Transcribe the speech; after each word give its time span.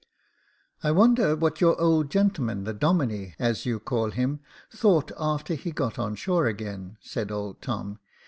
*• 0.01 0.03
I 0.83 0.89
wonder 0.89 1.35
what 1.35 1.61
your 1.61 1.79
old 1.79 2.09
gentleman, 2.09 2.63
the 2.63 2.73
Domine, 2.73 3.35
as 3.37 3.67
you 3.67 3.79
call 3.79 4.09
him, 4.09 4.39
thought, 4.71 5.11
after 5.15 5.53
he 5.53 5.71
got 5.71 5.99
on 5.99 6.15
shore 6.15 6.47
again," 6.47 6.97
said 7.01 7.31
old 7.31 7.61
Tom. 7.61 7.99